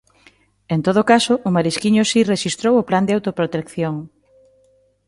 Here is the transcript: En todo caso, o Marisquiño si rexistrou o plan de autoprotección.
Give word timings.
En 0.75 0.79
todo 0.87 1.01
caso, 1.11 1.33
o 1.47 1.49
Marisquiño 1.55 2.03
si 2.11 2.19
rexistrou 2.33 2.73
o 2.77 2.87
plan 2.89 3.03
de 3.05 3.15
autoprotección. 3.17 3.95